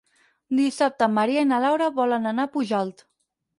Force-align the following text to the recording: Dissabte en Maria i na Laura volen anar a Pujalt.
Dissabte 0.59 1.09
en 1.09 1.13
Maria 1.19 1.45
i 1.47 1.49
na 1.51 1.61
Laura 1.65 1.91
volen 2.01 2.27
anar 2.33 2.49
a 2.49 2.53
Pujalt. 2.59 3.09